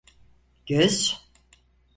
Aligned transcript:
Göz. 0.65 1.21